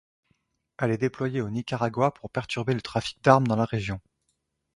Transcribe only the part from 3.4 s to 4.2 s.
dans la région.